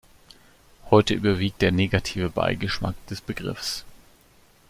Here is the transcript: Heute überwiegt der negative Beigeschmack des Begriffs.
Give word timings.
Heute 0.89 1.13
überwiegt 1.13 1.61
der 1.61 1.71
negative 1.71 2.31
Beigeschmack 2.31 2.95
des 3.05 3.21
Begriffs. 3.21 3.85